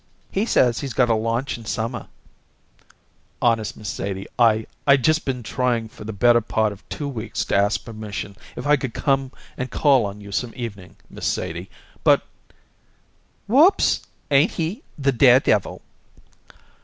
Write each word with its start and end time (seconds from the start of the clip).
"He 0.31 0.47
says 0.47 0.79
he's 0.79 0.95
got 0.95 1.11
a 1.11 1.15
launch 1.15 1.59
in 1.59 1.65
summer" 1.65 2.07
"Honest, 3.39 3.77
Miss 3.77 3.87
Sadie, 3.87 4.25
I 4.39 4.65
I 4.87 4.97
just 4.97 5.25
been 5.25 5.43
trying 5.43 5.89
for 5.89 6.05
the 6.05 6.11
better 6.11 6.41
part 6.41 6.71
of 6.73 6.81
two 6.89 7.07
weeks 7.07 7.45
to 7.45 7.55
ask 7.55 7.85
permission 7.85 8.35
if 8.55 8.65
I 8.65 8.77
could 8.77 8.95
come 8.95 9.31
and 9.57 9.69
call 9.69 10.07
on 10.07 10.19
you 10.19 10.31
some 10.31 10.53
evening, 10.55 10.95
Miss 11.07 11.27
Sadie, 11.27 11.69
but" 12.03 12.25
"Whoops! 13.47 14.01
ain't 14.31 14.53
he 14.53 14.81
the 14.97 15.11
daredevil!" 15.11 15.83